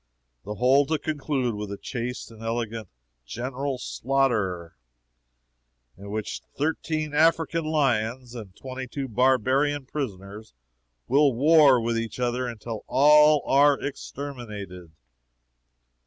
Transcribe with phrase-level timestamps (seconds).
[0.45, 2.87] The whole to conclude with a chaste and elegant
[3.27, 4.75] GENERAL SLAUGHTER!
[5.95, 10.55] In which thirteen African Lions and twenty two Barbarian Prisoners
[11.07, 14.91] will war with each other until all are exterminated.